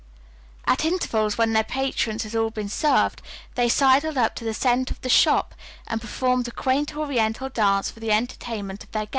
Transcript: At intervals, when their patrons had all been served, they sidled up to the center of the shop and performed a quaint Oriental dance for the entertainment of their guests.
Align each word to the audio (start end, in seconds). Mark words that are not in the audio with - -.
At 0.65 0.83
intervals, 0.83 1.37
when 1.37 1.53
their 1.53 1.63
patrons 1.63 2.23
had 2.23 2.33
all 2.35 2.49
been 2.49 2.69
served, 2.69 3.21
they 3.53 3.69
sidled 3.69 4.17
up 4.17 4.33
to 4.33 4.43
the 4.43 4.51
center 4.51 4.93
of 4.93 5.01
the 5.01 5.09
shop 5.09 5.53
and 5.85 6.01
performed 6.01 6.47
a 6.47 6.51
quaint 6.51 6.95
Oriental 6.97 7.49
dance 7.49 7.91
for 7.91 7.99
the 7.99 8.09
entertainment 8.11 8.83
of 8.83 8.91
their 8.93 9.05
guests. 9.05 9.09